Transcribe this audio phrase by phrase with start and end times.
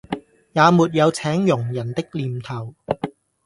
[0.53, 2.73] 也沒有請佣人的念頭